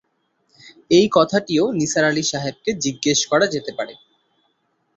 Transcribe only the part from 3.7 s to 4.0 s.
পারে।